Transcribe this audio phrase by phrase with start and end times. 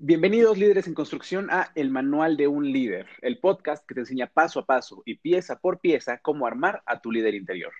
[0.00, 4.28] Bienvenidos líderes en construcción a El Manual de un Líder, el podcast que te enseña
[4.28, 7.72] paso a paso y pieza por pieza cómo armar a tu líder interior.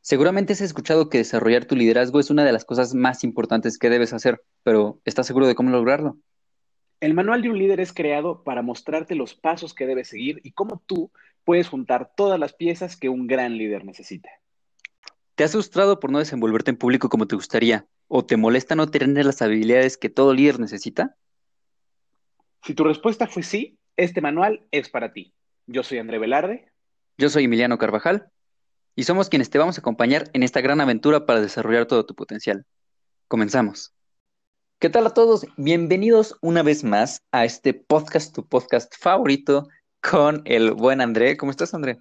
[0.00, 3.90] Seguramente has escuchado que desarrollar tu liderazgo es una de las cosas más importantes que
[3.90, 6.18] debes hacer, pero ¿estás seguro de cómo lograrlo?
[7.00, 10.52] El Manual de un Líder es creado para mostrarte los pasos que debes seguir y
[10.52, 11.10] cómo tú
[11.42, 14.30] puedes juntar todas las piezas que un gran líder necesita.
[15.42, 17.84] ¿Te has frustrado por no desenvolverte en público como te gustaría?
[18.06, 21.16] ¿O te molesta no tener las habilidades que todo líder necesita?
[22.64, 25.34] Si tu respuesta fue sí, este manual es para ti.
[25.66, 26.70] Yo soy André Velarde.
[27.18, 28.30] Yo soy Emiliano Carvajal.
[28.94, 32.14] Y somos quienes te vamos a acompañar en esta gran aventura para desarrollar todo tu
[32.14, 32.64] potencial.
[33.26, 33.92] Comenzamos.
[34.78, 35.44] ¿Qué tal a todos?
[35.56, 39.66] Bienvenidos una vez más a este podcast, tu podcast favorito,
[40.08, 41.36] con el buen André.
[41.36, 41.98] ¿Cómo estás, André?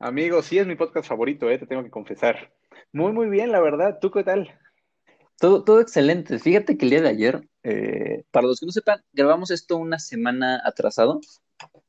[0.00, 2.52] Amigo, sí es mi podcast favorito, eh, te tengo que confesar.
[2.92, 3.98] Muy, muy bien, la verdad.
[4.00, 4.58] ¿Tú qué tal?
[5.38, 6.38] Todo, todo excelente.
[6.38, 9.98] Fíjate que el día de ayer, eh, para los que no sepan, grabamos esto una
[9.98, 11.20] semana atrasado.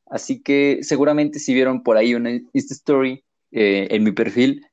[0.06, 4.66] Así que seguramente si vieron por ahí una Insta Story eh, en mi perfil,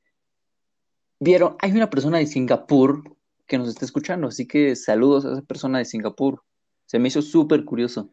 [1.19, 3.03] vieron, hay una persona de Singapur
[3.47, 4.27] que nos está escuchando.
[4.27, 6.43] Así que saludos a esa persona de Singapur.
[6.85, 8.11] Se me hizo súper curioso.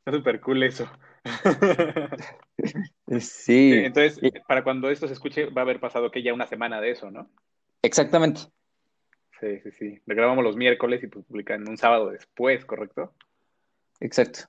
[0.00, 0.90] Está súper cool eso.
[3.20, 3.72] sí.
[3.74, 6.90] Entonces, para cuando esto se escuche, va a haber pasado que ya una semana de
[6.92, 7.30] eso, ¿no?
[7.82, 8.40] Exactamente.
[9.40, 10.02] Sí, sí, sí.
[10.06, 13.14] Lo grabamos los miércoles y pues publican un sábado después, ¿correcto?
[14.00, 14.40] Exacto.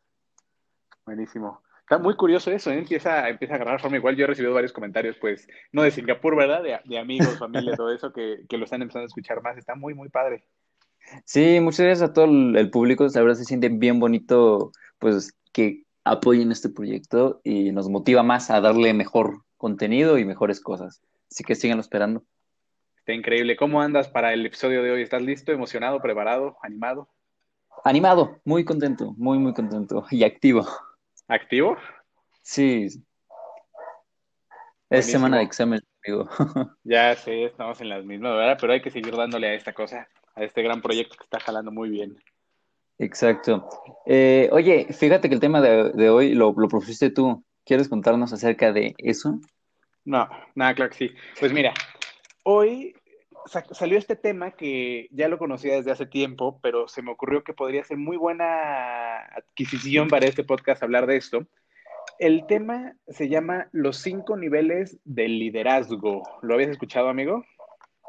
[1.05, 1.61] Buenísimo.
[1.81, 2.77] Está muy curioso eso, ¿eh?
[2.77, 3.97] empieza, empieza a agarrar forma.
[3.97, 6.63] Igual yo he recibido varios comentarios, pues, no de Singapur, ¿verdad?
[6.63, 9.57] De, amigos, familia, todo eso, que, lo están empezando a escuchar más.
[9.57, 10.45] Está muy, muy padre.
[11.25, 13.05] Sí, muchas gracias a todo el público.
[13.13, 18.49] La verdad se siente bien bonito, pues, que apoyen este proyecto y nos motiva más
[18.49, 21.01] a darle mejor contenido y mejores cosas.
[21.29, 22.23] Así que síganlo esperando.
[22.97, 23.55] Está increíble.
[23.55, 25.01] ¿Cómo andas para el episodio de hoy?
[25.01, 27.07] ¿Estás listo, emocionado, preparado, animado?
[27.83, 30.67] Animado, muy contento, muy, muy contento y activo.
[31.27, 31.77] ¿Activo?
[32.41, 32.87] Sí.
[34.89, 36.29] Es semana de examen, amigo.
[36.83, 38.57] ya sé, estamos en las mismas, ¿verdad?
[38.59, 41.71] Pero hay que seguir dándole a esta cosa, a este gran proyecto que está jalando
[41.71, 42.17] muy bien.
[43.01, 43.67] Exacto.
[44.05, 47.43] Eh, oye, fíjate que el tema de, hoy lo, lo propusiste tú.
[47.65, 49.39] ¿Quieres contarnos acerca de eso?
[50.05, 51.11] No, nada, claro que sí.
[51.39, 51.73] Pues mira,
[52.43, 52.95] hoy
[53.71, 57.53] salió este tema que ya lo conocía desde hace tiempo, pero se me ocurrió que
[57.53, 61.47] podría ser muy buena adquisición para este podcast hablar de esto.
[62.19, 66.23] El tema se llama Los cinco niveles del liderazgo.
[66.41, 67.43] ¿Lo habías escuchado, amigo?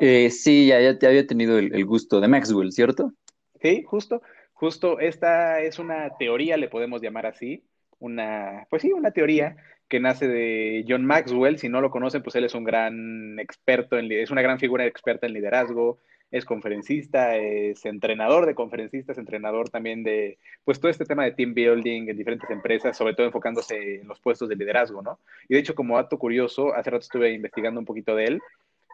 [0.00, 3.12] Eh, sí, ya, ya te había tenido el, gusto de Maxwell, ¿cierto?
[3.60, 4.22] Sí, justo,
[4.62, 5.00] justo.
[5.00, 7.64] Esta es una teoría, le podemos llamar así,
[7.98, 9.56] una, pues sí, una teoría
[9.88, 11.58] que nace de John Maxwell.
[11.58, 14.86] Si no lo conocen, pues él es un gran experto, en, es una gran figura
[14.86, 15.98] experta en liderazgo,
[16.30, 21.54] es conferencista, es entrenador de conferencistas, entrenador también de, pues todo este tema de team
[21.54, 25.18] building en diferentes empresas, sobre todo enfocándose en los puestos de liderazgo, ¿no?
[25.48, 28.40] Y de hecho, como dato curioso, hace rato estuve investigando un poquito de él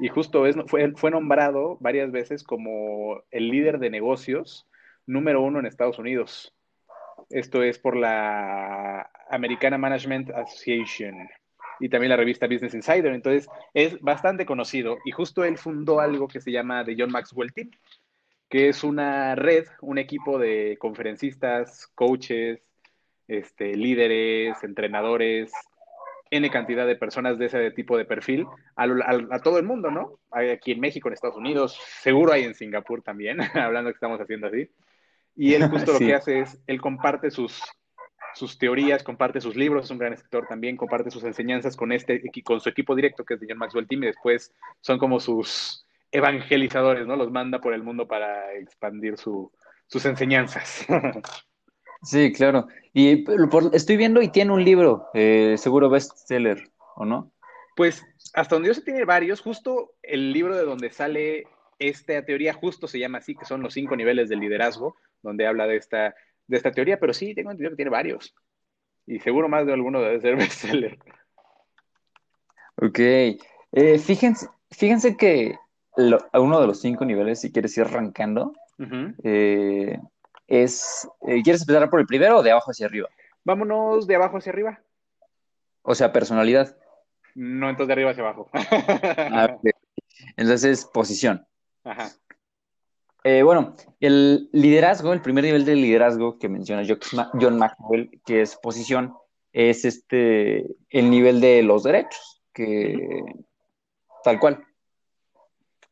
[0.00, 4.66] y justo es, fue, fue nombrado varias veces como el líder de negocios
[5.08, 6.54] número uno en Estados Unidos.
[7.30, 11.28] Esto es por la Americana Management Association
[11.80, 13.12] y también la revista Business Insider.
[13.12, 17.52] Entonces, es bastante conocido y justo él fundó algo que se llama The John Maxwell
[17.52, 17.70] Team,
[18.48, 22.60] que es una red, un equipo de conferencistas, coaches,
[23.26, 25.52] este, líderes, entrenadores,
[26.30, 30.18] N cantidad de personas de ese tipo de perfil a, a, todo el mundo, ¿no?
[30.30, 34.48] Aquí en México, en Estados Unidos, seguro hay en Singapur también, hablando que estamos haciendo
[34.48, 34.68] así.
[35.38, 37.62] Y él justo lo que hace es, él comparte sus,
[38.34, 42.20] sus teorías, comparte sus libros, es un gran escritor también, comparte sus enseñanzas con, este,
[42.44, 45.86] con su equipo directo, que es de John Maxwell Team, y después son como sus
[46.10, 47.16] evangelizadores, ¿no?
[47.16, 49.50] Los manda por el mundo para expandir su,
[49.86, 50.84] sus enseñanzas.
[52.00, 52.68] Sí, claro.
[52.92, 53.24] Y
[53.72, 57.32] estoy viendo y tiene un libro, eh, seguro bestseller, ¿o no?
[57.74, 61.48] Pues hasta donde yo sé tiene varios, justo el libro de donde sale
[61.80, 65.66] esta teoría justo se llama así, que son los cinco niveles del liderazgo, donde habla
[65.66, 66.14] de esta,
[66.46, 68.34] de esta teoría, pero sí, tengo entendido que tiene varios.
[69.06, 70.98] Y seguro más de alguno debe ser bestseller.
[72.76, 72.98] Ok.
[72.98, 75.56] Eh, fíjense, fíjense que
[75.96, 78.52] uno de los cinco niveles, si quieres ir arrancando,
[79.24, 79.98] eh,
[80.46, 81.08] es.
[81.26, 83.08] Eh, ¿Quieres empezar por el primero o de abajo hacia arriba?
[83.44, 84.80] Vámonos de abajo hacia arriba.
[85.82, 86.76] O sea, personalidad.
[87.34, 88.48] No, entonces de arriba hacia abajo.
[88.52, 89.56] Ah,
[90.36, 91.46] entonces, posición.
[91.84, 92.10] Ajá.
[93.30, 96.82] Eh, bueno, el liderazgo, el primer nivel de liderazgo que menciona
[97.38, 99.12] John Maxwell, que es posición,
[99.52, 102.96] es este el nivel de los derechos, que
[104.24, 104.64] tal cual.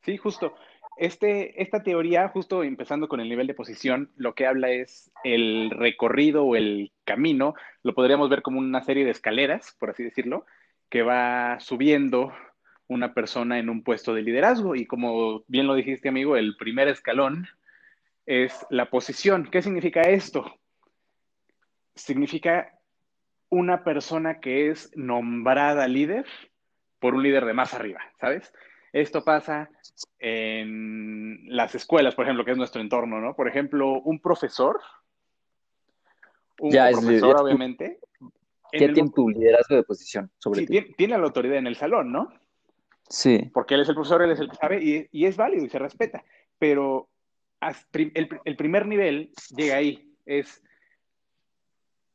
[0.03, 0.55] Sí, justo.
[0.97, 5.69] este, esta teoría, justo empezando con el nivel de posición, lo que habla es el
[5.69, 7.53] recorrido o el camino,
[7.83, 10.47] lo podríamos ver como una serie de escaleras, por así decirlo,
[10.88, 12.33] que va subiendo
[12.88, 14.75] una persona en un puesto de liderazgo.
[14.75, 17.47] Y como bien lo dijiste, amigo, el primer escalón
[18.27, 19.49] es la posición.
[19.50, 20.59] ¿Qué significa esto?
[21.94, 22.73] Significa
[23.49, 26.27] una persona que es nombrada líder
[26.99, 28.53] por un líder de más arriba, ¿sabes?
[28.93, 29.71] Esto pasa
[30.19, 33.35] en las escuelas, por ejemplo, que es nuestro entorno, ¿no?
[33.35, 34.81] Por ejemplo, un profesor,
[36.59, 37.99] un profesor, obviamente.
[38.73, 42.11] Ya tiene tu liderazgo de posición sobre sí, tiene, tiene, la autoridad en el salón,
[42.11, 42.33] ¿no?
[43.08, 43.50] Sí.
[43.53, 45.79] Porque él es el profesor, él es el que sabe y, es válido y se
[45.79, 46.25] respeta.
[46.58, 47.08] Pero
[47.93, 50.62] el, el primer nivel llega ahí, es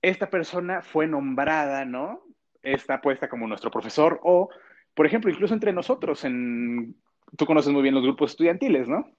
[0.01, 2.21] esta persona fue nombrada, ¿no?
[2.63, 4.49] Está puesta como nuestro profesor o
[4.93, 6.95] por ejemplo, incluso entre nosotros, en,
[7.37, 9.09] tú conoces muy bien los grupos estudiantiles, ¿no?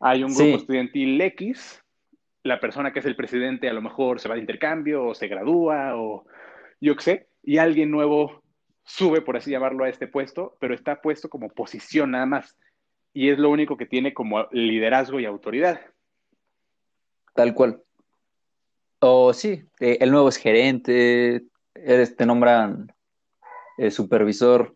[0.00, 1.82] Hay un grupo estudiantil X,
[2.42, 5.26] la persona que es el presidente a lo mejor se va de intercambio o se
[5.26, 6.26] gradúa o
[6.80, 8.42] yo qué sé, y alguien nuevo
[8.86, 12.56] sube, por así llamarlo, a este puesto, pero está puesto como posición nada más.
[13.12, 15.80] Y es lo único que tiene como liderazgo y autoridad.
[17.34, 17.82] Tal cual.
[19.00, 21.44] O sí, eh, el nuevo es gerente,
[21.74, 22.92] te nombran
[23.76, 24.74] eh, supervisor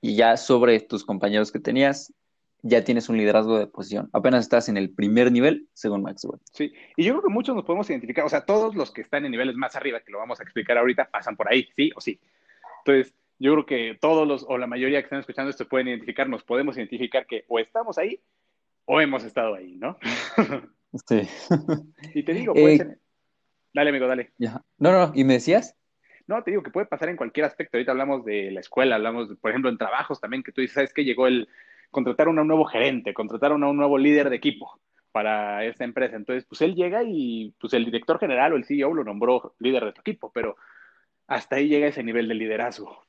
[0.00, 2.12] y ya sobre tus compañeros que tenías,
[2.60, 4.10] ya tienes un liderazgo de posición.
[4.12, 6.40] Apenas estás en el primer nivel, según Maxwell.
[6.52, 9.24] Sí, y yo creo que muchos nos podemos identificar, o sea, todos los que están
[9.24, 12.00] en niveles más arriba, que lo vamos a explicar ahorita, pasan por ahí, sí o
[12.00, 12.20] sí.
[12.84, 16.28] Entonces, yo creo que todos los, o la mayoría que están escuchando esto pueden identificar,
[16.28, 18.20] nos podemos identificar que o estamos ahí
[18.84, 19.98] o hemos estado ahí, ¿no?
[21.08, 21.22] Sí.
[22.14, 22.98] y te digo, puede eh,
[23.74, 24.30] Dale, amigo, dale.
[24.38, 24.62] Ya.
[24.78, 25.76] No, no, ¿y me decías?
[26.28, 27.76] No, te digo que puede pasar en cualquier aspecto.
[27.76, 30.94] Ahorita hablamos de la escuela, hablamos, por ejemplo, en trabajos también, que tú dices, ¿sabes
[30.94, 31.04] qué?
[31.04, 31.48] Llegó el
[31.90, 34.80] contratar a un nuevo gerente, contratar a un nuevo líder de equipo
[35.10, 36.16] para esta empresa.
[36.16, 39.84] Entonces, pues él llega y pues el director general o el CEO lo nombró líder
[39.86, 40.56] de tu equipo, pero
[41.26, 43.04] hasta ahí llega ese nivel de liderazgo.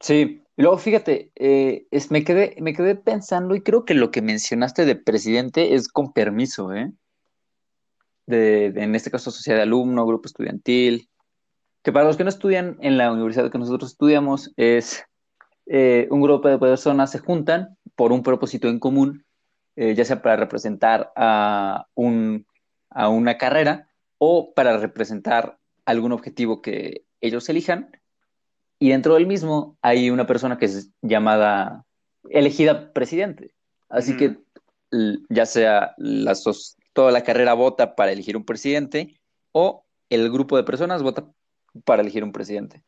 [0.00, 4.10] Sí, y luego fíjate, eh, es, me, quedé, me quedé pensando y creo que lo
[4.10, 6.92] que mencionaste de presidente es con permiso, ¿eh?
[8.26, 11.08] De, en este caso, sociedad de alumno, grupo estudiantil,
[11.82, 15.04] que para los que no estudian en la universidad que nosotros estudiamos es
[15.66, 19.24] eh, un grupo de personas se juntan por un propósito en común,
[19.76, 22.46] eh, ya sea para representar a, un,
[22.90, 23.88] a una carrera
[24.18, 27.90] o para representar algún objetivo que ellos elijan.
[28.78, 31.84] Y dentro del mismo hay una persona que es llamada,
[32.28, 33.54] elegida presidente.
[33.88, 34.36] Así que
[35.28, 35.94] ya sea
[36.92, 39.20] toda la carrera vota para elegir un presidente
[39.52, 41.26] o el grupo de personas vota
[41.84, 42.82] para elegir un presidente.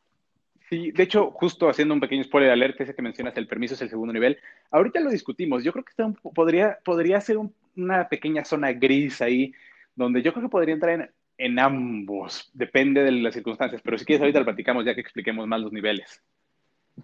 [0.69, 3.73] Sí, de hecho, justo haciendo un pequeño spoiler de alerta, ese que mencionas, el permiso
[3.73, 4.37] es el segundo nivel.
[4.69, 5.63] Ahorita lo discutimos.
[5.63, 5.93] Yo creo que
[6.35, 7.37] podría, podría ser
[7.75, 9.51] una pequeña zona gris ahí,
[9.95, 11.11] donde yo creo que podría entrar en,
[11.59, 12.49] ambos.
[12.53, 13.81] Depende de las circunstancias.
[13.83, 16.21] Pero si quieres, ahorita lo platicamos ya que expliquemos más los niveles.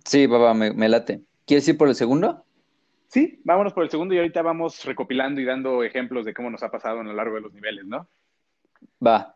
[0.04, 1.22] Sí, papá, me, me late.
[1.46, 2.44] ¿Quieres ir por el segundo?
[3.08, 6.64] Sí, vámonos por el segundo y ahorita vamos recopilando y dando ejemplos de cómo nos
[6.64, 8.08] ha pasado a lo largo de los niveles, ¿no?
[9.06, 9.36] Va.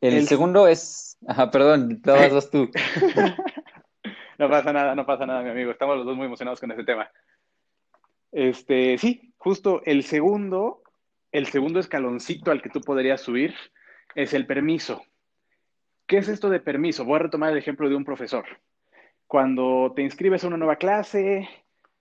[0.00, 1.18] El, segundo es.
[1.26, 2.70] Ajá, perdón, te vas tú.
[4.38, 5.70] no pasa nada, no pasa nada, mi amigo.
[5.70, 7.10] Estamos los dos muy emocionados con este tema.
[8.30, 10.82] Este, sí, justo el segundo,
[11.32, 13.54] el segundo escaloncito al que tú podrías subir
[14.16, 15.04] es el permiso.
[16.06, 17.04] ¿Qué es esto de permiso?
[17.04, 18.46] Voy a retomar el ejemplo de un profesor.
[19.26, 21.48] Cuando te inscribes a una nueva clase,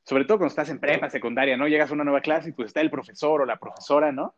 [0.04, 1.68] sobre todo cuando estás en prepa, secundaria, ¿no?
[1.68, 4.36] Llegas a una nueva clase y pues está el profesor o la profesora, ¿no?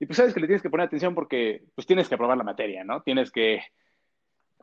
[0.00, 2.44] Y pues sabes que le tienes que poner atención porque pues tienes que aprobar la
[2.44, 3.02] materia, ¿no?
[3.02, 3.60] Tienes que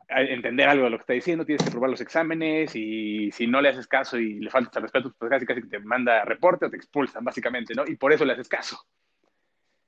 [0.08, 3.60] entender algo de lo que está diciendo, tienes que aprobar los exámenes y si no
[3.60, 6.70] le haces caso y le faltas al respeto, pues casi casi te manda reporte o
[6.70, 7.84] te expulsan, básicamente, ¿no?
[7.86, 8.78] Y por eso le haces caso.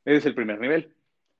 [0.04, 0.94] Ese es el primer nivel.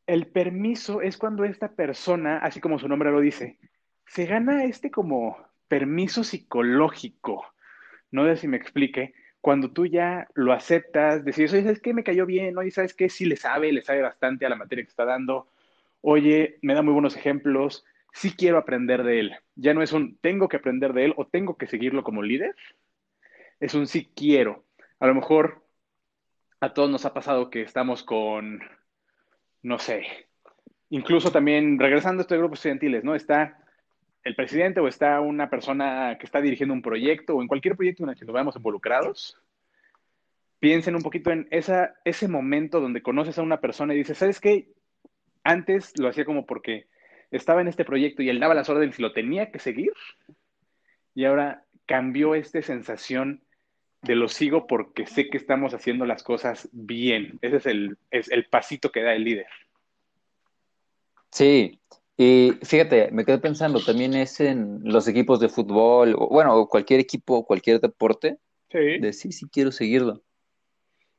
[0.09, 3.59] El permiso es cuando esta persona, así como su nombre lo dice,
[4.07, 5.37] se gana este como
[5.69, 7.45] permiso psicológico.
[8.11, 9.12] No sé si me explique,
[9.43, 11.93] cuando tú ya lo aceptas, decir, oye, ¿sabes qué?
[11.93, 13.11] Me cayó bien, oye, ¿sabes qué?
[13.11, 15.47] Sí le sabe, le sabe bastante a la materia que está dando,
[16.00, 19.37] oye, me da muy buenos ejemplos, sí quiero aprender de él.
[19.57, 22.57] Ya no es un tengo que aprender de él o tengo que seguirlo como líder,
[23.61, 24.65] es un sí quiero.
[25.00, 25.67] A lo mejor
[26.61, 28.62] a todos nos ha pasado que estamos con,
[29.62, 30.07] no sé,
[30.91, 33.15] incluso también regresando a estos grupos estudiantiles, ¿no?
[33.15, 33.59] Está
[34.25, 38.05] el presidente o está una persona que está dirigiendo un proyecto o en cualquier proyecto
[38.05, 39.38] en el que nos veamos involucrados,
[40.59, 44.41] piensen un poquito en esa, ese momento donde conoces a una persona y dices, ¿sabes
[44.41, 44.73] qué?
[45.45, 46.87] Antes lo hacía como porque
[47.31, 49.93] estaba en este proyecto y él daba las órdenes y lo tenía que seguir.
[51.15, 53.43] Y ahora cambió esta sensación
[54.02, 57.38] de lo sigo porque sé que estamos haciendo las cosas bien.
[57.43, 59.47] Ese es el, es el pasito que da el líder.
[61.31, 61.81] Sí,
[62.17, 67.00] y fíjate, me quedé pensando, también es en los equipos de fútbol, o, bueno, cualquier
[67.00, 68.38] equipo, cualquier deporte,
[68.71, 70.23] Sí, de sí, sí quiero seguirlo.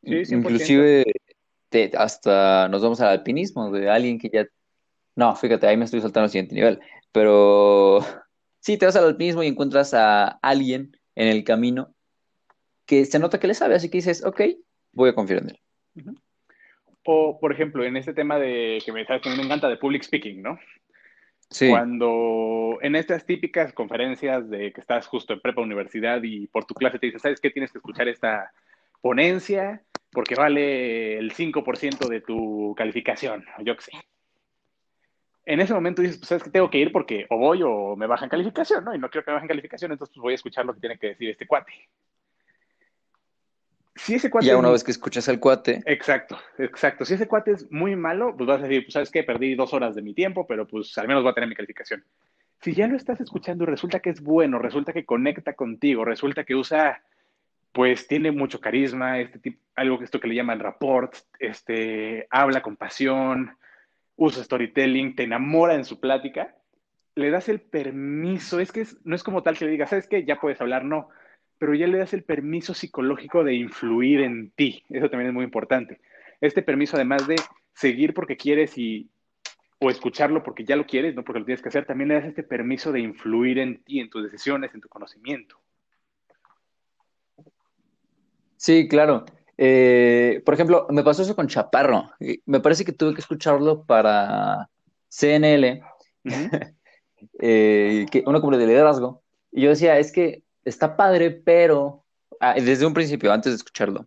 [0.02, 0.36] sí, 100%.
[0.36, 1.06] Inclusive
[1.70, 4.48] te- hasta nos vamos al alpinismo, de alguien que ya...
[5.16, 6.80] No, fíjate, ahí me estoy saltando al siguiente nivel,
[7.12, 8.00] pero
[8.60, 11.94] sí, te vas al alpinismo y encuentras a alguien en el camino
[12.90, 14.42] que se nota que le sabe, así que dices, ok,
[14.94, 15.60] voy a confiar en él.
[17.06, 19.78] O, por ejemplo, en este tema de que me, que a mí me encanta de
[19.78, 20.58] public speaking, ¿no?
[21.52, 26.66] Sí, Cuando en estas típicas conferencias de que estás justo en prepa universidad y por
[26.66, 27.52] tu clase te dicen, ¿sabes qué?
[27.52, 28.52] Tienes que escuchar esta
[29.02, 33.92] ponencia porque vale el 5% de tu calificación, yo qué sé.
[35.46, 38.08] En ese momento dices, pues sabes que tengo que ir porque o voy o me
[38.08, 38.96] bajan calificación, ¿no?
[38.96, 40.98] Y no quiero que me bajen calificación, entonces pues voy a escuchar lo que tiene
[40.98, 41.72] que decir este cuate.
[44.02, 47.06] Si ese cuate ya es una muy- vez que escuchas al cuate, Exacto, exacto.
[47.06, 49.74] Si ese cuate es muy malo, pues vas a decir, pues sabes qué, perdí dos
[49.74, 52.04] horas de mi tiempo, pero pues al menos voy a tener mi calificación.
[52.62, 56.44] Si ya lo estás escuchando y resulta que es bueno, resulta que conecta contigo, resulta
[56.44, 57.02] que usa,
[57.72, 62.62] pues tiene mucho carisma, este tipo, algo que esto que le llaman rapport, este, habla
[62.62, 63.58] con pasión,
[64.16, 66.56] usa storytelling, te enamora en su plática,
[67.16, 70.08] le das el permiso, es que es- no es como tal que le digas, ¿sabes
[70.08, 70.24] qué?
[70.26, 71.10] Ya puedes hablar, no,
[71.60, 75.44] pero ya le das el permiso psicológico de influir en ti, eso también es muy
[75.44, 76.00] importante.
[76.42, 77.36] Este permiso además de
[77.74, 79.10] seguir porque quieres y
[79.80, 82.26] o escucharlo porque ya lo quieres, no porque lo tienes que hacer, también le das
[82.26, 85.58] este permiso de influir en ti, en tus decisiones, en tu conocimiento.
[88.58, 89.26] sí, claro.
[89.58, 92.12] Eh, por ejemplo, me pasó eso con Chaparro.
[92.46, 94.70] Me parece que tuve que escucharlo para
[95.10, 95.82] CNL,
[97.40, 99.22] eh, que uno como de liderazgo.
[99.52, 102.04] Y yo decía, es que está padre, pero
[102.40, 104.06] ah, desde un principio, antes de escucharlo,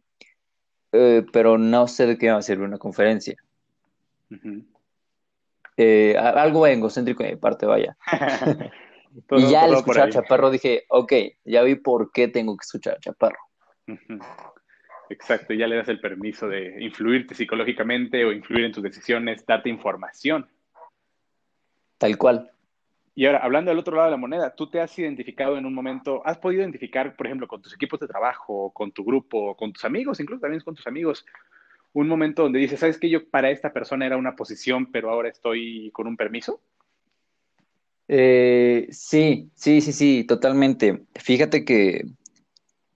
[0.92, 3.36] eh, pero no sé de qué va a servir una conferencia.
[4.30, 4.64] Ujú.
[5.76, 7.96] Eh, a- algo egocéntrico de mi parte, vaya.
[9.26, 10.10] Todo- y ya al escuchar a.
[10.10, 11.12] Chaparro dije, ok,
[11.44, 13.38] ya vi por qué tengo que escuchar a Chaparro.
[15.10, 19.68] Exacto, ya le das el permiso de influirte psicológicamente o influir en tus decisiones, darte
[19.68, 20.48] información.
[21.98, 22.50] Tal cual.
[23.14, 25.74] Y ahora, hablando del otro lado de la moneda, ¿tú te has identificado en un
[25.74, 29.72] momento, has podido identificar, por ejemplo, con tus equipos de trabajo, con tu grupo, con
[29.72, 31.26] tus amigos, incluso también con tus amigos,
[31.92, 33.10] un momento donde dices, ¿sabes qué?
[33.10, 36.60] Yo para esta persona era una posición, pero ahora estoy con un permiso?
[38.08, 41.04] Eh, sí, sí, sí, sí, totalmente.
[41.14, 42.06] Fíjate que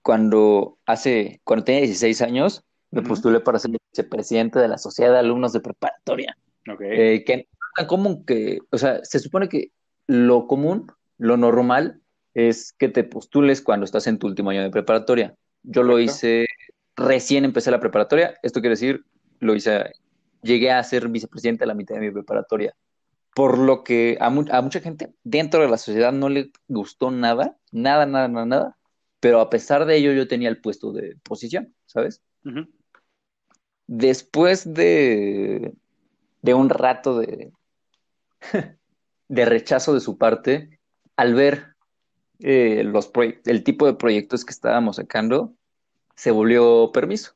[0.01, 5.19] cuando hace, cuando tenía 16 años, me postulé para ser vicepresidente de la Sociedad de
[5.19, 6.35] Alumnos de Preparatoria.
[6.79, 9.71] Eh, que no es tan común que, o sea, se supone que
[10.07, 12.01] lo común, lo normal,
[12.33, 15.35] es que te postules cuando estás en tu último año de preparatoria.
[15.63, 16.47] Yo lo hice,
[16.95, 19.05] recién empecé la preparatoria, esto quiere decir,
[19.39, 19.91] lo hice,
[20.41, 22.75] llegué a ser vicepresidente a la mitad de mi preparatoria.
[23.35, 27.11] Por lo que a, mu- a mucha gente dentro de la sociedad no le gustó
[27.11, 28.77] nada, nada, nada, nada, nada,
[29.19, 32.21] pero a pesar de ello yo tenía el puesto de posición, ¿sabes?
[33.87, 35.73] Después de,
[36.41, 37.51] de un rato de,
[39.27, 40.79] de rechazo de su parte,
[41.15, 41.75] al ver
[42.39, 43.11] eh, los
[43.45, 45.53] el tipo de proyectos que estábamos sacando,
[46.15, 47.33] se volvió permiso.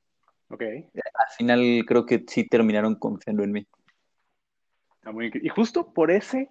[0.49, 0.63] Ok.
[0.63, 3.67] Al final creo que sí terminaron confiando en mí.
[4.95, 6.47] Está muy incre- Y justo por ese,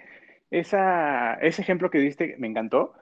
[0.50, 2.94] esa, ese ejemplo que diste me encantó.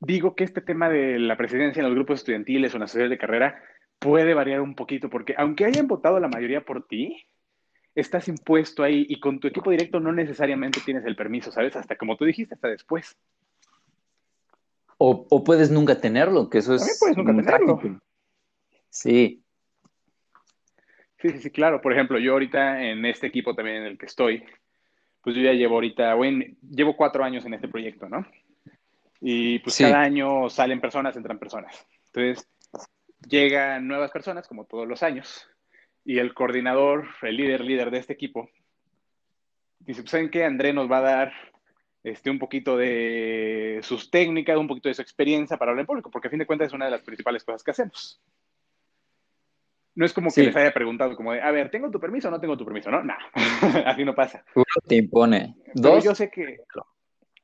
[0.00, 3.10] Digo que este tema de la presidencia en los grupos estudiantiles o en las sociedades
[3.10, 3.62] de carrera
[3.98, 7.24] puede variar un poquito, porque aunque hayan votado la mayoría por ti,
[7.94, 11.76] estás impuesto ahí y con tu equipo directo no necesariamente tienes el permiso, ¿sabes?
[11.76, 13.16] Hasta como tú dijiste, hasta después.
[14.98, 17.76] O, o puedes nunca tenerlo, que eso También es puedes nunca tenerlo.
[17.78, 18.00] trágico.
[18.88, 19.42] Sí,
[21.22, 21.80] Sí, sí, sí, claro.
[21.80, 24.44] Por ejemplo, yo ahorita en este equipo también en el que estoy,
[25.22, 28.26] pues yo ya llevo ahorita, bueno, llevo cuatro años en este proyecto, ¿no?
[29.20, 29.84] Y pues Sí.
[29.84, 31.86] cada año salen personas, entran personas.
[32.06, 32.48] Entonces,
[33.28, 35.48] llegan nuevas personas, como todos los años,
[36.04, 38.50] y el coordinador, el líder, líder de este equipo,
[39.80, 40.44] dice, pues, ¿saben qué?
[40.44, 41.32] André nos va a dar
[42.02, 46.10] este, un poquito de sus técnicas, un poquito de su experiencia para hablar en público,
[46.10, 48.20] porque a fin de cuentas es una de las principales cosas que hacemos.
[49.94, 52.30] No es como que les haya preguntado como de, a ver, ¿tengo tu permiso o
[52.30, 52.90] no tengo tu permiso?
[52.90, 53.14] No, no,
[53.86, 54.42] así no pasa.
[54.54, 55.54] uno te impone.
[55.66, 56.60] Pero Dos, yo sé que,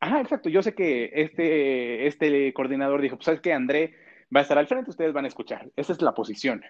[0.01, 3.95] ajá, exacto, yo sé que este, este coordinador dijo, pues sabes que André
[4.35, 5.71] va a estar al frente, ustedes van a escuchar.
[5.77, 6.65] Esa es la posición.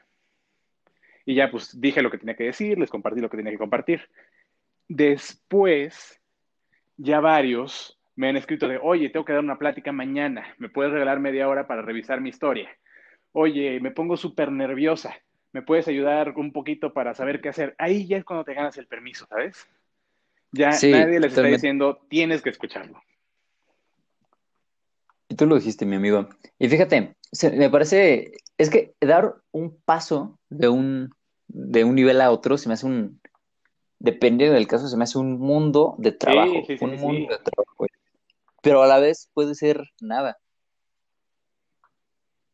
[1.29, 3.59] Y ya pues dije lo que tenía que decir, les compartí lo que tenía que
[3.59, 4.09] compartir.
[4.89, 6.19] Después,
[6.97, 10.91] ya varios me han escrito de, oye, tengo que dar una plática mañana, ¿me puedes
[10.91, 12.71] regalar media hora para revisar mi historia?
[13.33, 15.15] oye, me pongo súper nerviosa,
[15.53, 17.75] ¿me puedes ayudar un poquito para saber qué hacer?
[17.79, 19.67] Ahí ya es cuando te ganas el permiso, ¿sabes?
[20.53, 23.01] Ya nadie les está diciendo, tienes que escucharlo.
[25.29, 26.29] Y tú lo dijiste, mi amigo.
[26.59, 27.15] Y fíjate,
[27.55, 31.15] me parece, es que dar un paso de un,
[31.49, 33.21] de un nivel a otro se me hace un,
[33.99, 36.53] depende del caso, se me hace un mundo de trabajo.
[36.81, 37.87] un mundo de trabajo.
[38.63, 40.39] Pero a la vez puede ser nada.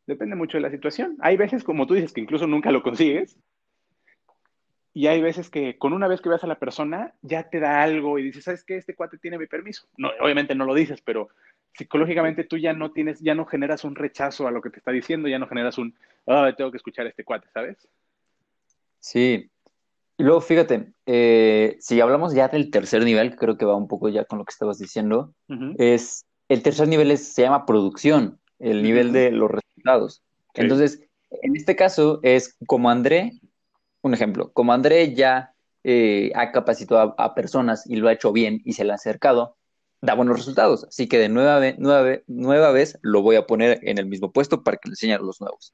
[0.07, 1.17] Depende mucho de la situación.
[1.19, 3.37] Hay veces, como tú dices, que incluso nunca lo consigues.
[4.93, 7.83] Y hay veces que con una vez que veas a la persona, ya te da
[7.83, 8.77] algo y dices, ¿sabes qué?
[8.77, 9.87] Este cuate tiene mi permiso.
[9.97, 11.29] No, obviamente no lo dices, pero
[11.73, 14.91] psicológicamente tú ya no tienes, ya no generas un rechazo a lo que te está
[14.91, 15.93] diciendo, ya no generas un,
[16.27, 17.89] ah, tengo que escuchar a este cuate, ¿sabes?
[18.99, 19.49] Sí.
[20.17, 24.09] Y luego, fíjate, eh, si hablamos ya del tercer nivel, creo que va un poco
[24.09, 25.33] ya con lo que estabas diciendo,
[25.77, 30.23] es, el tercer nivel es, se llama producción, el nivel de los resultados.
[30.53, 33.33] Entonces, en este caso es como André,
[34.01, 38.61] un ejemplo, como André ya eh, ha capacitado a, personas y lo ha hecho bien
[38.63, 39.57] y se le ha acercado,
[40.01, 40.85] da buenos resultados.
[40.85, 44.63] Así que de nueva, nueva, nueva vez lo voy a poner en el mismo puesto
[44.63, 45.73] para que le enseñe a los nuevos.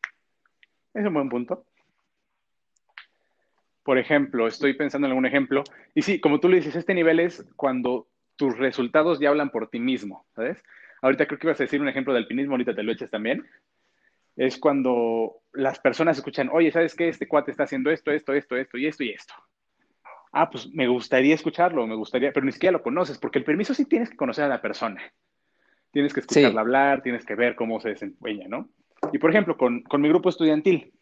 [0.93, 1.65] Es un buen punto.
[3.83, 5.63] Por ejemplo, estoy pensando en algún ejemplo.
[5.95, 9.69] Y sí, como tú le dices, este nivel es cuando tus resultados ya hablan por
[9.69, 10.63] ti mismo, ¿sabes?
[11.01, 13.45] Ahorita creo que ibas a decir un ejemplo de alpinismo, ahorita te lo eches también.
[14.35, 17.09] Es cuando las personas escuchan, oye, ¿sabes qué?
[17.09, 19.33] Este cuate está haciendo esto, esto, esto, esto y esto y esto
[20.31, 23.73] ah, pues me gustaría escucharlo, me gustaría, pero ni siquiera lo conoces, porque el permiso
[23.73, 25.01] sí tienes que conocer a la persona.
[25.91, 28.69] Tienes que escucharla hablar, tienes que ver cómo se desempeña, ¿no?
[29.11, 30.93] Y por ejemplo, con, mi grupo estudiantil,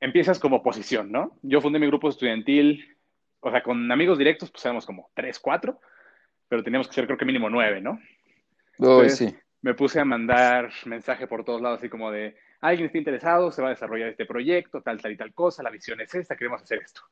[0.00, 1.36] empiezas como oposición, ¿no?
[1.42, 2.96] Yo fundé mi grupo estudiantil,
[3.40, 5.80] o sea, con amigos directos, pues éramos como tres, cuatro,
[6.48, 8.00] pero teníamos que ser creo que mínimo nueve, ¿no?
[9.08, 9.34] sí.
[9.62, 13.60] Me puse a mandar mensaje por todos lados, así como de, alguien está interesado, se
[13.60, 16.62] va a desarrollar este proyecto, tal, tal y tal cosa, la visión es esta, queremos
[16.62, 17.02] hacer esto.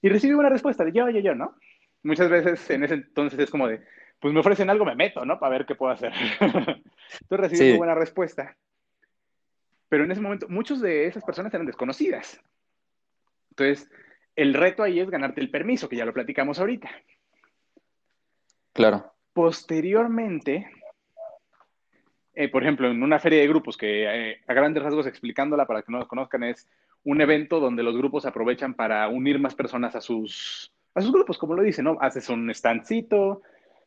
[0.00, 1.56] Y recibí una respuesta de yo, yo, yo, ¿no?
[2.02, 3.82] Muchas veces en ese entonces es como de,
[4.18, 5.38] pues me ofrecen algo, me meto, ¿no?
[5.38, 6.12] Para ver qué puedo hacer.
[6.40, 6.84] Entonces
[7.30, 8.56] recibí una buena respuesta.
[9.90, 12.40] Pero en ese momento, muchas de esas personas eran desconocidas.
[13.50, 13.90] Entonces,
[14.36, 16.88] el reto ahí es ganarte el permiso, que ya lo platicamos ahorita.
[18.72, 19.12] Claro.
[19.32, 20.70] Posteriormente,
[22.34, 25.82] eh, por ejemplo, en una feria de grupos que eh, a grandes rasgos explicándola para
[25.82, 26.68] que no los conozcan es
[27.02, 31.36] un evento donde los grupos aprovechan para unir más personas a sus, a sus grupos,
[31.36, 31.98] como lo dice, ¿no?
[32.00, 33.42] Haces un standcito,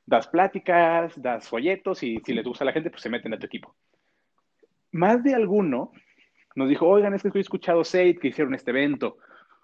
[0.05, 3.39] das pláticas, das folletos y si les gusta a la gente, pues se meten a
[3.39, 3.73] tu equipo.
[4.93, 5.91] Más de alguno
[6.55, 9.17] nos dijo, oigan, es que he escuchado Seid que hicieron este evento.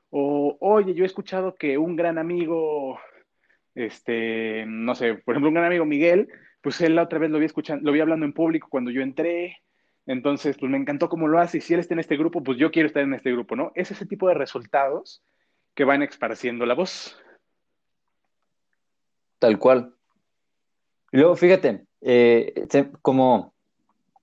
[0.10, 3.00] O, oye, yo he escuchado que un gran amigo,
[3.76, 6.28] este, no sé, por ejemplo, un gran amigo Miguel,
[6.62, 9.02] pues él la otra vez lo vi escuchando, lo vi hablando en público cuando yo
[9.02, 9.58] entré
[10.10, 12.58] entonces, pues me encantó cómo lo hace y si él está en este grupo, pues
[12.58, 13.72] yo quiero estar en este grupo, ¿no?
[13.76, 15.22] Es ese tipo de resultados
[15.76, 17.16] que van esparciendo la voz.
[19.38, 19.94] Tal cual.
[21.12, 22.66] Y luego, fíjate, eh,
[23.04, 23.54] como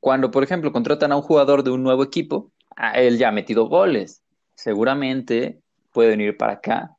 [0.06, 3.32] cuando, por ejemplo, contratan a un jugador de un nuevo equipo, a él ya ha
[3.32, 4.22] metido goles.
[4.54, 5.58] Seguramente
[5.92, 6.96] puede venir para acá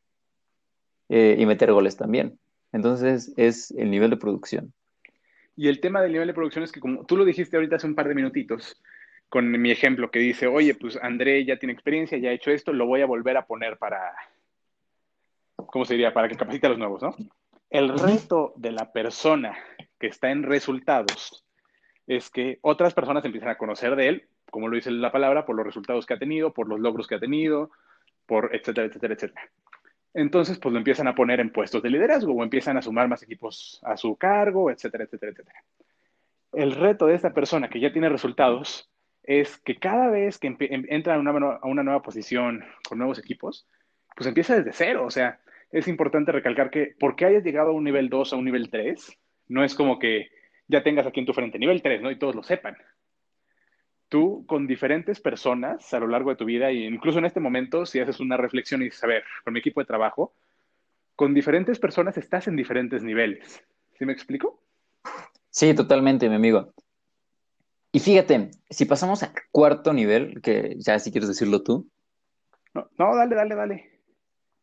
[1.08, 2.38] eh, y meter goles también.
[2.74, 4.74] Entonces, es el nivel de producción.
[5.56, 7.88] Y el tema del nivel de producción es que, como tú lo dijiste ahorita hace
[7.88, 8.76] un par de minutitos,
[9.30, 12.74] con mi ejemplo que dice, oye, pues André ya tiene experiencia, ya ha hecho esto,
[12.74, 14.02] lo voy a volver a poner para,
[15.56, 16.14] ¿cómo se diría?
[16.14, 17.16] Para que capacite a los nuevos, ¿no?
[17.70, 19.58] El reto de la persona
[19.98, 21.47] que está en resultados
[22.08, 25.56] es que otras personas empiezan a conocer de él, como lo dice la palabra, por
[25.56, 27.70] los resultados que ha tenido, por los logros que ha tenido,
[28.26, 29.52] por etcétera, etcétera, etcétera
[30.18, 33.22] entonces pues lo empiezan a poner en puestos de liderazgo o empiezan a sumar más
[33.22, 35.64] equipos a su cargo, etcétera, etcétera, etcétera.
[36.54, 38.90] El reto de esta persona que ya tiene resultados
[39.22, 43.68] es que cada vez que entra a una, a una nueva posición con nuevos equipos,
[44.16, 45.06] pues empieza desde cero.
[45.06, 45.40] O sea,
[45.72, 48.72] es importante recalcar que porque hayas llegado a un nivel 2 o a un nivel
[48.72, 50.30] 3, no es como que
[50.68, 52.12] ya tengas aquí en tu frente nivel 3, ¿no?
[52.12, 52.78] Y todos lo sepan
[54.10, 57.86] tú con diferentes personas a lo largo de tu vida, e incluso en este momento,
[57.86, 60.34] si haces una reflexión y dices, a ver, con mi equipo de trabajo,
[61.16, 63.64] con diferentes personas estás en diferentes niveles.
[63.98, 64.62] ¿Sí me explico?
[65.50, 66.74] Sí, totalmente, mi amigo.
[67.92, 71.90] Y fíjate, si pasamos al cuarto nivel, que ya si quieres decirlo tú.
[72.74, 73.92] No, no dale, dale, dale.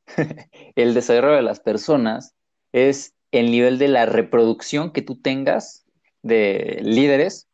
[0.77, 2.35] el desarrollo de las personas
[2.73, 5.84] es el nivel de la reproducción que tú tengas
[6.25, 7.47] de líderes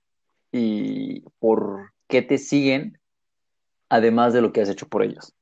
[0.52, 2.98] y por qué te siguen,
[3.88, 5.34] además de lo que has hecho por ellos.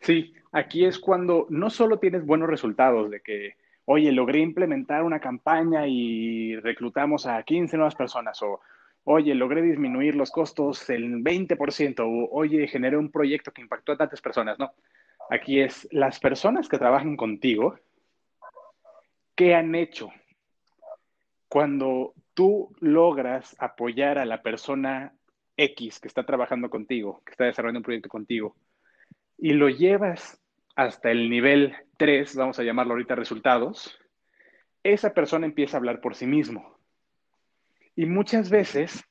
[0.00, 5.20] Sí, aquí es cuando no solo tienes buenos resultados de que, oye, logré implementar una
[5.20, 8.60] campaña y reclutamos a 15 nuevas personas o,
[9.04, 13.96] oye, logré disminuir los costos el 20%, o oye, generé un proyecto que impactó a
[13.96, 14.72] tantas personas, no.
[15.30, 17.76] Aquí es las personas que trabajan contigo,
[19.34, 20.10] ¿qué han hecho?
[21.50, 25.12] Cuando tú logras apoyar a la persona
[25.56, 28.54] X que está trabajando contigo, que está desarrollando un proyecto contigo,
[29.36, 30.40] y lo llevas
[30.76, 33.98] hasta el nivel 3, vamos a llamarlo ahorita resultados,
[34.84, 36.78] esa persona empieza a hablar por sí mismo.
[37.96, 39.04] Y muchas veces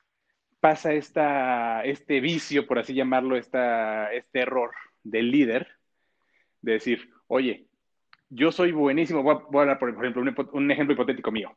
[0.60, 4.70] pasa esta, este vicio, por así llamarlo, esta, este error
[5.04, 5.68] del líder,
[6.62, 7.66] de decir, oye,
[8.30, 10.22] yo soy buenísimo, voy a, dar, por ejemplo,
[10.54, 11.54] un ejemplo hipotético mío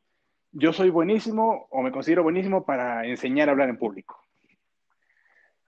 [0.53, 4.23] yo soy buenísimo o me considero buenísimo para enseñar a hablar en público.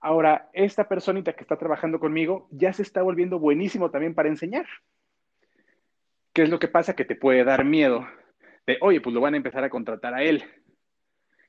[0.00, 4.66] Ahora, esta personita que está trabajando conmigo ya se está volviendo buenísimo también para enseñar.
[6.32, 6.94] ¿Qué es lo que pasa?
[6.94, 8.06] Que te puede dar miedo
[8.66, 10.44] de, oye, pues lo van a empezar a contratar a él.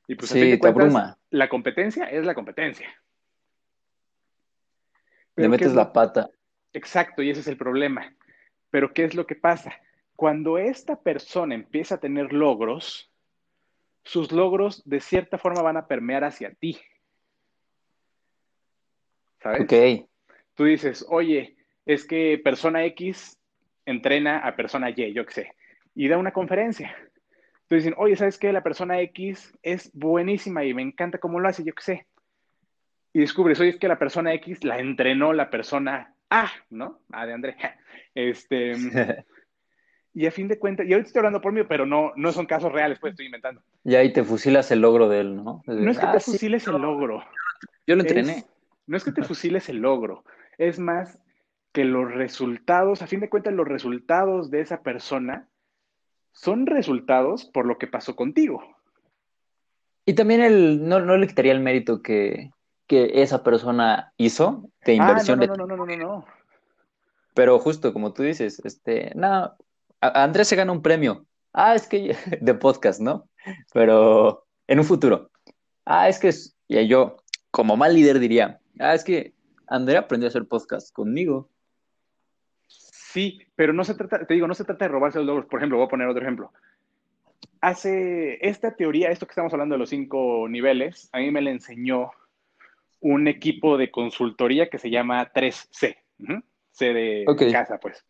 [0.07, 0.59] Y pues sí,
[1.29, 2.87] la competencia es la competencia.
[5.35, 6.29] Le metes la pata.
[6.73, 8.15] Exacto, y ese es el problema.
[8.71, 9.73] Pero ¿qué es lo que pasa?
[10.15, 13.11] Cuando esta persona empieza a tener logros,
[14.07, 16.79] sus logros de cierta forma van a permear hacia ti.
[19.41, 19.61] ¿Sabes?
[19.61, 20.07] Ok.
[20.55, 23.37] Tú dices, oye, es que persona X
[23.85, 25.53] entrena a persona Y, yo qué sé,
[25.93, 26.95] y da una conferencia.
[27.67, 28.53] Tú dices, oye, ¿sabes qué?
[28.53, 32.07] La persona X es buenísima y me encanta cómo lo hace, yo qué sé.
[33.11, 37.01] Y descubres, oye, es que la persona X la entrenó la persona A, ¿no?
[37.11, 37.57] A de André.
[38.15, 38.73] Este.
[40.13, 42.45] Y a fin de cuentas, y ahorita estoy hablando por mí, pero no, no son
[42.45, 43.61] casos reales, pues estoy inventando.
[43.83, 45.61] Y ahí te fusilas el logro de él, ¿no?
[45.67, 47.23] No es que ah, te fusiles el logro.
[47.85, 48.45] Yo lo entrené.
[48.87, 50.23] no es que te fusiles el logro,
[50.57, 51.19] es más
[51.71, 55.47] que los resultados, a fin de cuentas, los resultados de esa persona
[56.31, 58.63] son resultados por lo que pasó contigo.
[60.05, 62.51] Y también el, no, no le quitaría el mérito que,
[62.87, 65.43] que esa persona hizo de ah, inversión.
[65.43, 66.25] Ah, no, no, no, no, no, no, no.
[67.33, 69.55] Pero justo como tú dices, este, no,
[70.01, 71.25] Andrés se gana un premio.
[71.53, 73.29] Ah, es que de podcast, ¿no?
[73.73, 75.31] Pero en un futuro.
[75.85, 76.31] Ah, es que
[76.67, 77.17] y yo,
[77.49, 79.33] como mal líder, diría, ah, es que
[79.67, 81.49] Andrés aprendió a hacer podcast conmigo.
[82.67, 85.45] Sí, pero no se trata, te digo, no se trata de robarse los logros.
[85.45, 86.51] Por ejemplo, voy a poner otro ejemplo.
[87.61, 91.51] Hace esta teoría, esto que estamos hablando de los cinco niveles, a mí me la
[91.51, 92.11] enseñó
[92.99, 95.97] un equipo de consultoría que se llama 3C.
[96.71, 98.05] C de casa, pues.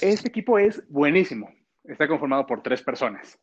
[0.00, 1.52] Este equipo es buenísimo.
[1.84, 3.38] Está conformado por tres personas.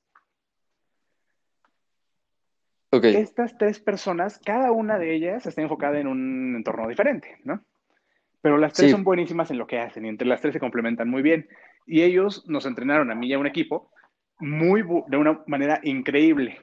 [2.91, 3.15] Okay.
[3.17, 7.63] Estas tres personas, cada una de ellas está enfocada en un entorno diferente, ¿no?
[8.41, 11.09] Pero las tres son buenísimas en lo que hacen y entre las tres se complementan
[11.09, 11.47] muy bien.
[11.85, 13.91] Y ellos nos entrenaron a mí y a un equipo
[14.39, 16.57] muy de una manera increíble.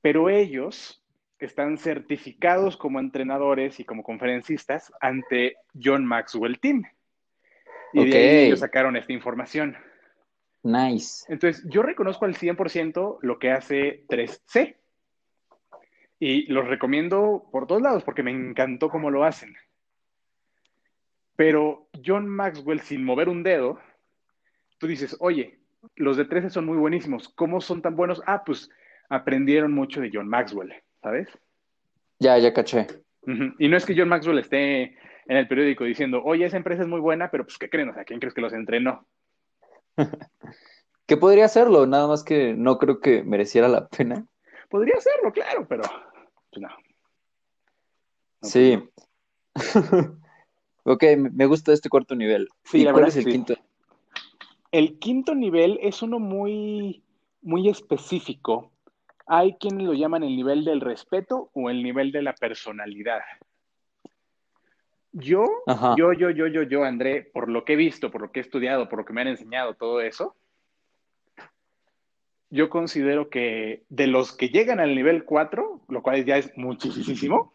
[0.00, 1.04] Pero ellos
[1.38, 6.84] están certificados como entrenadores y como conferencistas ante John Maxwell Team.
[7.94, 9.76] Y de ahí ellos sacaron esta información.
[10.62, 11.24] Nice.
[11.32, 14.76] Entonces, yo reconozco al 100% lo que hace 3C.
[16.18, 19.54] Y los recomiendo por todos lados porque me encantó cómo lo hacen.
[21.36, 23.78] Pero John Maxwell, sin mover un dedo,
[24.78, 25.58] tú dices, oye,
[25.96, 27.28] los de 13 son muy buenísimos.
[27.28, 28.22] ¿Cómo son tan buenos?
[28.26, 28.70] Ah, pues
[29.08, 31.28] aprendieron mucho de John Maxwell, ¿sabes?
[32.20, 32.86] Ya, ya caché.
[33.58, 36.88] Y no es que John Maxwell esté en el periódico diciendo, oye, esa empresa es
[36.88, 37.90] muy buena, pero pues, ¿qué creen?
[37.90, 39.06] O sea, ¿quién crees que los entrenó?
[41.06, 44.26] que podría hacerlo, nada más que no creo que mereciera la pena.
[44.68, 45.82] Podría hacerlo, claro, pero
[46.50, 46.68] pues no.
[48.42, 48.78] sí.
[50.84, 52.48] ok, me gusta este cuarto nivel.
[52.72, 53.54] ¿Y cuál es el quinto?
[54.72, 57.04] El quinto nivel es uno muy,
[57.42, 58.72] muy específico.
[59.26, 63.20] Hay quienes lo llaman el nivel del respeto o el nivel de la personalidad.
[65.16, 65.46] Yo,
[65.96, 68.42] yo, yo, yo, yo, yo, André, por lo que he visto, por lo que he
[68.42, 70.34] estudiado, por lo que me han enseñado, todo eso,
[72.50, 77.54] yo considero que de los que llegan al nivel 4, lo cual ya es muchísimo,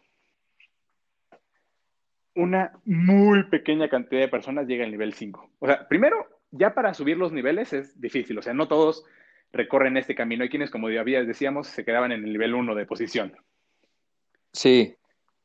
[2.34, 5.50] una muy pequeña cantidad de personas llega al nivel 5.
[5.58, 9.04] O sea, primero, ya para subir los niveles es difícil, o sea, no todos
[9.52, 10.44] recorren este camino.
[10.44, 13.36] Hay quienes, como había decíamos, se quedaban en el nivel 1 de posición.
[14.52, 14.96] Sí.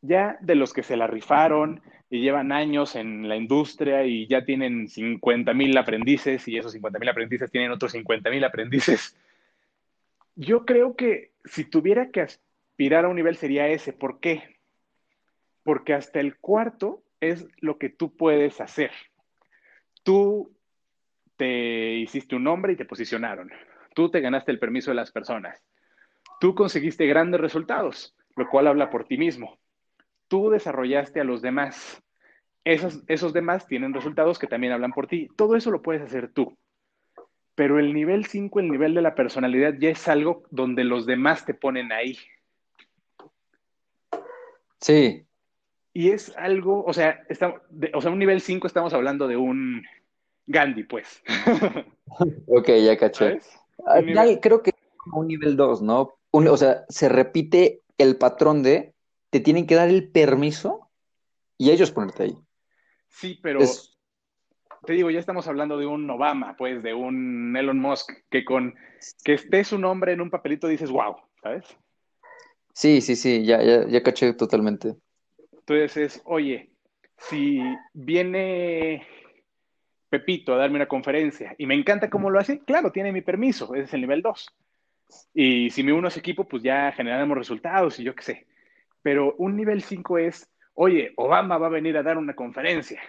[0.05, 4.45] Ya de los que se la rifaron, y llevan años en la industria y ya
[4.45, 9.17] tienen 50 mil aprendices y esos 50 mil aprendices tienen otros 50 mil aprendices.
[10.35, 13.93] Yo creo que si tuviera que aspirar a un nivel sería ese.
[13.93, 14.57] ¿Por qué?
[15.63, 18.91] Porque hasta el cuarto es lo que tú puedes hacer.
[20.03, 20.55] Tú
[21.37, 23.51] te hiciste un nombre y te posicionaron.
[23.95, 25.63] Tú te ganaste el permiso de las personas.
[26.39, 29.57] Tú conseguiste grandes resultados, lo cual habla por ti mismo.
[30.27, 32.01] Tú desarrollaste a los demás.
[32.63, 35.27] Esos, esos demás tienen resultados que también hablan por ti.
[35.35, 36.57] Todo eso lo puedes hacer tú.
[37.53, 41.45] Pero el nivel 5, el nivel de la personalidad, ya es algo donde los demás
[41.45, 42.17] te ponen ahí.
[44.81, 45.25] Sí.
[45.93, 47.61] Y es algo, o sea, está,
[47.93, 49.83] o sea, un nivel 5 estamos hablando de un
[50.47, 51.23] Gandhi, pues.
[52.47, 53.39] ok, ya caché.
[53.85, 54.73] Al final creo que
[55.13, 56.15] un nivel 2, ¿no?
[56.31, 58.93] o sea, se repite el patrón de
[59.35, 60.89] te tienen que dar el permiso
[61.57, 62.37] y ellos ponerte ahí.
[63.09, 63.59] Sí, pero
[64.85, 68.75] te digo, ya estamos hablando de un Obama, pues, de un Elon Musk, que con
[69.25, 71.65] que esté su nombre en un papelito dices, wow, ¿sabes?
[72.73, 74.95] Sí, sí, sí, ya, ya, ya caché totalmente.
[75.51, 76.71] Entonces, oye,
[77.17, 77.59] si
[77.91, 79.05] viene
[80.07, 83.75] Pepito a darme una conferencia y me encanta cómo lo hace, claro, tiene mi permiso,
[83.75, 84.47] ese es el nivel 2.
[85.33, 88.47] Y si me uno a ese equipo, pues ya generaremos resultados y yo qué sé.
[89.05, 92.99] Pero un nivel 5 es, oye, Obama va a venir a dar una conferencia.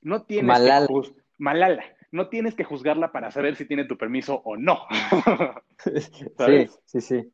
[0.00, 0.86] No tienes Malala.
[0.86, 1.84] que Malala.
[2.12, 4.86] No tienes que juzgarla para saber si tiene tu permiso o no.
[5.78, 7.32] Sí, sí, sí.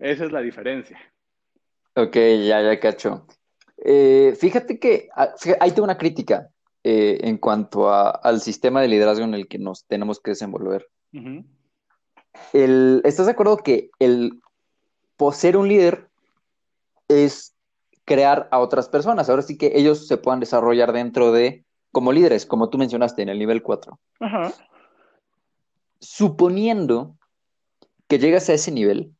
[0.00, 0.98] Esa es la diferencia.
[1.94, 3.28] Ok, ya, ya cacho.
[3.76, 6.50] Eh, fíjate que ah, ahí tengo una crítica
[6.82, 10.88] eh, en cuanto al sistema de liderazgo en el que nos tenemos que desenvolver.
[12.52, 14.40] ¿Estás de acuerdo que el
[15.16, 16.07] poseer un líder
[17.08, 17.56] es
[18.04, 19.28] crear a otras personas?
[19.28, 23.28] Ahora sí que ellos se puedan desarrollar dentro de, como líderes, como tú mencionaste en
[23.28, 23.98] el nivel 4.
[26.00, 27.16] Suponiendo
[28.06, 29.14] que llegas a ese nivel,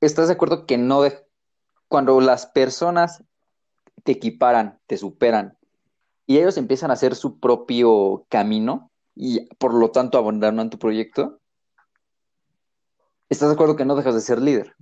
[0.00, 1.24] ¿estás de acuerdo que no de,
[1.88, 3.22] cuando las personas
[4.02, 5.56] te equiparan, te superan
[6.26, 11.40] y ellos empiezan a hacer su propio camino y por lo tanto abandonan tu proyecto,
[13.28, 14.74] ¿estás de acuerdo que no dejas de ser líder?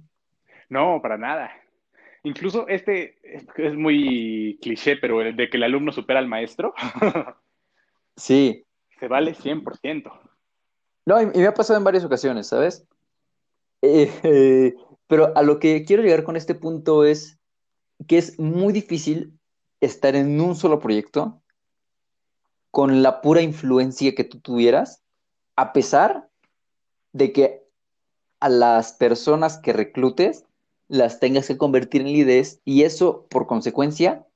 [0.68, 1.50] No, para nada.
[2.22, 3.18] Incluso este
[3.56, 6.74] es muy cliché, pero el de que el alumno supera al maestro.
[8.16, 8.66] sí.
[8.98, 10.12] Se vale 100%.
[11.06, 12.86] No, y, me ha pasado en varias ocasiones, ¿sabes?
[13.80, 14.74] Eh, eh,
[15.06, 17.38] pero a lo que quiero llegar con este punto es
[18.06, 19.38] que es muy difícil
[19.80, 21.40] estar en un solo proyecto
[22.70, 25.02] con la pura influencia que tú tuvieras,
[25.56, 26.28] a pesar
[27.12, 27.64] de que
[28.38, 30.44] a las personas que reclutes
[30.90, 34.26] las tengas que convertir en líderes y eso, por consecuencia,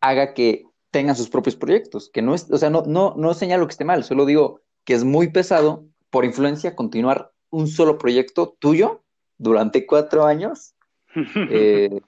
[0.00, 2.10] haga que tengan sus propios proyectos.
[2.12, 4.94] Que no es, o sea, no, no, no señalo que esté mal, solo digo que
[4.94, 9.04] es muy pesado por influencia continuar un solo proyecto tuyo
[9.38, 10.74] durante cuatro años,
[11.50, 12.00] eh,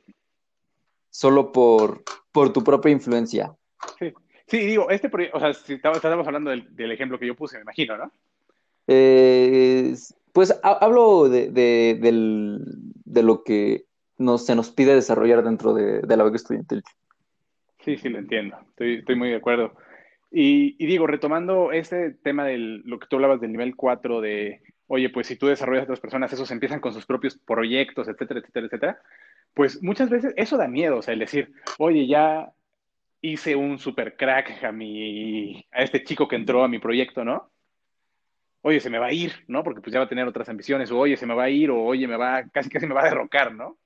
[1.11, 2.03] solo por,
[2.33, 3.55] por tu propia influencia.
[4.47, 7.63] Sí, digo, este proyecto, o sea, si estamos, hablando del, ejemplo que yo puse, me
[7.63, 8.13] imagino, ¿no?
[8.89, 9.95] Eh,
[10.33, 11.95] pues hablo de, de,
[13.23, 13.85] lo que
[14.19, 16.83] nos, se nos pide desarrollar dentro de, la beca estudiantil.
[17.81, 18.57] Sí, sí, lo entiendo.
[18.71, 19.75] Estoy, estoy muy de acuerdo.
[20.37, 25.09] Y, digo, retomando este tema de lo que tú hablabas del nivel 4 de, oye,
[25.09, 28.67] pues si tú desarrollas a otras personas, esos empiezan con sus propios proyectos, etcétera, etcétera,
[28.67, 28.99] etcétera.
[29.55, 32.53] Pues muchas veces eso da miedo, o sea, el decir, oye, ya
[33.21, 37.53] hice un super crack a mi, a este chico que entró a mi proyecto, ¿no?
[38.67, 39.63] Oye, se me va a ir, ¿no?
[39.63, 41.71] Porque pues ya va a tener otras ambiciones, o oye, se me va a ir,
[41.71, 43.77] o oye, me va, casi casi me va a derrocar, ¿no?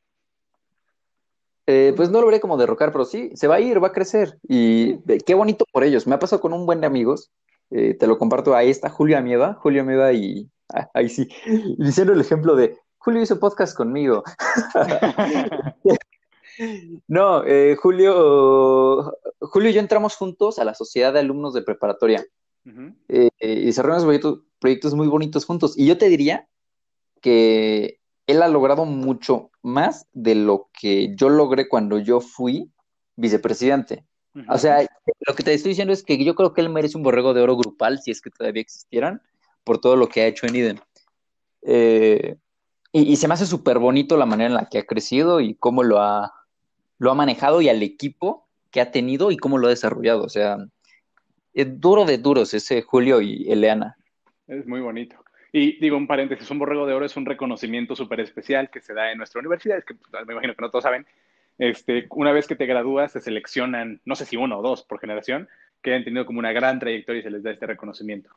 [1.66, 3.92] Eh, pues no lo veré como derrocar, pero sí, se va a ir, va a
[3.92, 4.38] crecer.
[4.48, 6.06] Y qué bonito por ellos.
[6.06, 7.32] Me ha pasado con un buen de amigos.
[7.70, 8.54] Eh, te lo comparto.
[8.54, 9.54] Ahí está Julio Amieva.
[9.54, 11.28] Julio Amieva y ah, ahí sí.
[11.76, 14.22] Diciendo el ejemplo de Julio hizo podcast conmigo.
[17.06, 22.26] No, eh, Julio, Julio y yo entramos juntos a la Sociedad de Alumnos de Preparatoria
[23.08, 25.74] eh, y proyectos, proyectos muy bonitos juntos.
[25.76, 26.48] Y yo te diría
[27.20, 32.70] que él ha logrado mucho más de lo que yo logré cuando yo fui
[33.16, 34.04] vicepresidente.
[34.48, 34.86] O sea,
[35.26, 37.40] lo que te estoy diciendo es que yo creo que él merece un borrego de
[37.40, 39.20] oro grupal, si es que todavía existieran,
[39.64, 40.80] por todo lo que ha hecho en Iden.
[41.62, 42.36] Eh,
[42.92, 45.54] y, y, se me hace súper bonito la manera en la que ha crecido y
[45.54, 46.32] cómo lo ha,
[46.98, 50.22] lo ha manejado y al equipo que ha tenido y cómo lo ha desarrollado.
[50.22, 50.58] O sea,
[51.52, 53.96] es duro de duros ese Julio y Eleana.
[54.48, 55.16] Es muy bonito.
[55.52, 58.94] Y digo un paréntesis, un borrego de oro es un reconocimiento súper especial que se
[58.94, 61.06] da en nuestra universidad, es que pues, me imagino que no todos saben.
[61.58, 65.00] Este, una vez que te gradúas, se seleccionan, no sé si uno o dos por
[65.00, 65.48] generación,
[65.82, 68.30] que han tenido como una gran trayectoria y se les da este reconocimiento.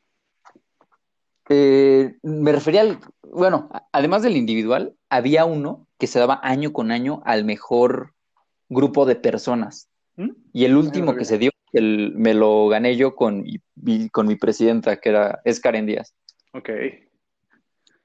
[1.50, 6.92] Eh, me refería al, bueno, además del individual, había uno que se daba año con
[6.92, 8.14] año al mejor
[8.70, 9.90] grupo de personas.
[10.16, 10.30] ¿Mm?
[10.54, 13.46] Y el último que se dio, el, me lo gané yo con,
[14.12, 16.14] con mi presidenta, que era, es Karen Díaz.
[16.54, 16.70] Ok.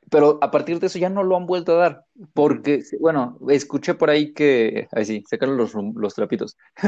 [0.09, 3.95] pero a partir de eso ya no lo han vuelto a dar, porque, bueno, escuché
[3.95, 6.57] por ahí que, ahí sí, sacaron los, los trapitos,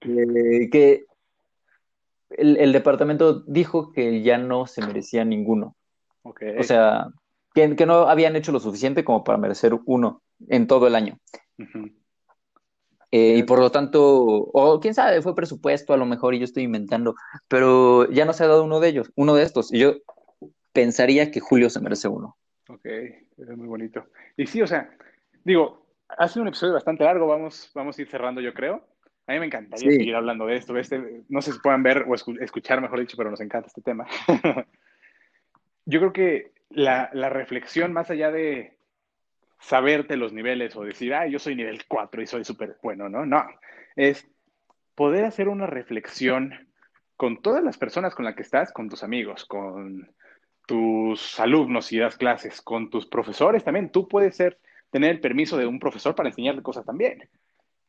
[0.00, 1.04] eh, que
[2.30, 5.76] el, departamento dijo que ya no se merecía ninguno.
[6.22, 7.08] O sea,
[7.54, 11.18] que, no habían hecho lo suficiente como para merecer uno en todo el año.
[13.12, 16.44] Eh, y por lo tanto, o quién sabe, fue presupuesto a lo mejor y yo
[16.44, 17.16] estoy inventando,
[17.48, 19.72] pero ya no se ha dado uno de ellos, uno de estos.
[19.72, 19.96] Y yo
[20.72, 22.36] pensaría que Julio se merece uno.
[22.68, 24.06] Ok, es muy bonito.
[24.36, 24.90] Y sí, o sea,
[25.42, 28.86] digo, ha sido un episodio bastante largo, vamos, vamos a ir cerrando, yo creo.
[29.26, 30.76] A mí me encantaría seguir hablando de esto.
[30.76, 34.06] Este, no sé si puedan ver o escuchar, mejor dicho, pero nos encanta este tema.
[35.84, 38.76] yo creo que la, la, reflexión, más allá de
[39.60, 43.26] saberte los niveles o decir, ah, yo soy nivel 4 y soy súper bueno, ¿no?
[43.26, 43.46] No,
[43.94, 44.26] es
[44.94, 46.68] poder hacer una reflexión
[47.16, 50.10] con todas las personas con las que estás, con tus amigos, con
[50.66, 53.90] tus alumnos y das clases, con tus profesores también.
[53.90, 54.58] Tú puedes ser,
[54.90, 57.28] tener el permiso de un profesor para enseñarle cosas también.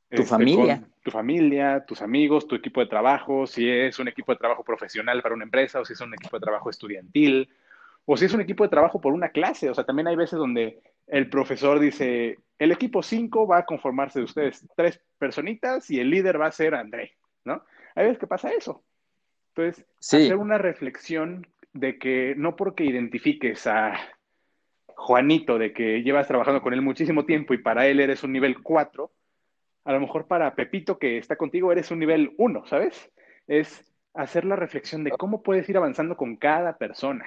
[0.09, 0.83] Tu este, familia.
[1.01, 5.21] Tu familia, tus amigos, tu equipo de trabajo, si es un equipo de trabajo profesional
[5.21, 7.49] para una empresa o si es un equipo de trabajo estudiantil
[8.05, 9.69] o si es un equipo de trabajo por una clase.
[9.69, 14.19] O sea, también hay veces donde el profesor dice, el equipo 5 va a conformarse
[14.19, 17.63] de ustedes tres personitas y el líder va a ser André, ¿no?
[17.95, 18.83] Hay veces que pasa eso.
[19.55, 23.93] Entonces, hacer una reflexión de que no porque identifiques a
[24.95, 28.61] Juanito, de que llevas trabajando con él muchísimo tiempo y para él eres un nivel
[28.61, 29.11] 4,
[29.85, 33.11] a lo mejor para Pepito que está contigo eres un nivel 1, ¿sabes?
[33.47, 33.83] Es
[34.13, 37.25] hacer la reflexión de cómo puedes ir avanzando con cada persona.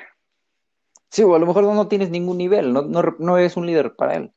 [1.14, 4.16] Sí, o a lo mejor no, tienes ningún nivel, no, no, eres un líder para
[4.16, 4.33] él.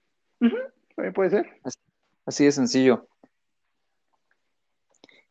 [0.96, 1.60] También puede ser.
[2.24, 3.08] Así, de sencillo.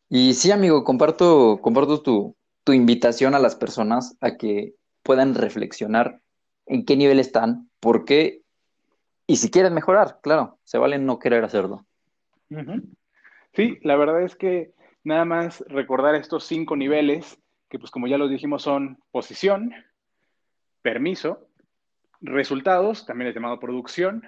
[0.08, 6.20] Y sí, amigo, comparto, comparto tu, tu invitación a las personas a que puedan reflexionar
[6.66, 8.42] en qué nivel están, por qué,
[9.28, 11.86] y si quieren mejorar, claro, se vale no querer hacerlo.
[13.52, 14.72] Sí, la verdad es que
[15.04, 19.72] nada más recordar estos cinco niveles, que pues como ya los dijimos son posición,
[20.86, 21.48] permiso,
[22.20, 24.22] resultados, también es llamado producción,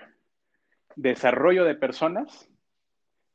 [0.96, 2.48] desarrollo de personas,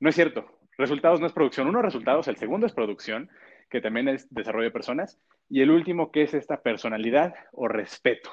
[0.01, 0.43] no es cierto,
[0.77, 3.29] resultados no es producción, uno resultados, el segundo es producción,
[3.69, 5.17] que también es desarrollo de personas,
[5.49, 8.29] y el último que es esta personalidad o respeto.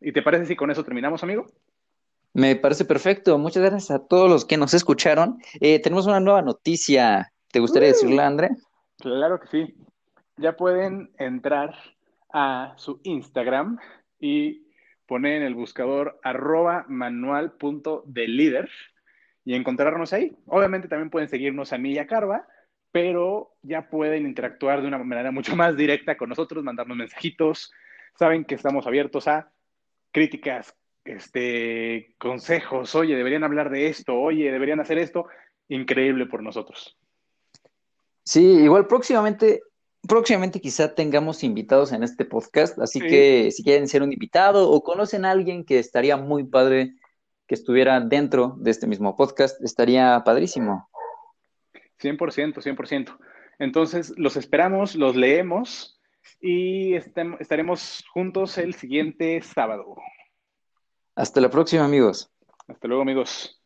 [0.00, 1.46] ¿Y te parece si con eso terminamos, amigo?
[2.32, 3.38] Me parece perfecto.
[3.38, 5.38] Muchas gracias a todos los que nos escucharon.
[5.58, 7.32] Eh, tenemos una nueva noticia.
[7.50, 7.92] ¿Te gustaría uh.
[7.92, 8.50] decirla, André?
[8.98, 9.74] Claro que sí.
[10.36, 11.74] Ya pueden entrar
[12.32, 13.80] a su Instagram
[14.20, 14.66] y
[15.06, 18.70] poner en el buscador arroba manual.delíder
[19.44, 20.36] y encontrarnos ahí.
[20.46, 22.46] Obviamente también pueden seguirnos a mí y a Carva
[22.90, 27.72] pero ya pueden interactuar de una manera mucho más directa con nosotros, mandarnos mensajitos.
[28.18, 29.50] Saben que estamos abiertos a
[30.10, 32.94] críticas, este, consejos.
[32.94, 34.14] Oye, deberían hablar de esto.
[34.18, 35.26] Oye, deberían hacer esto.
[35.68, 36.98] Increíble por nosotros.
[38.24, 39.62] Sí, igual próximamente,
[40.08, 42.78] próximamente quizá tengamos invitados en este podcast.
[42.80, 46.94] Así que si quieren ser un invitado o conocen a alguien que estaría muy padre
[47.46, 50.88] que estuviera dentro de este mismo podcast, estaría padrísimo.
[52.00, 53.16] 100%, 100%.
[53.58, 56.00] Entonces, los esperamos, los leemos
[56.40, 59.96] y estaremos juntos el siguiente sábado.
[61.14, 62.30] Hasta la próxima, amigos.
[62.66, 63.57] Hasta luego, amigos.